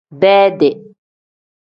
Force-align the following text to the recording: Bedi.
Bedi. 0.19 0.69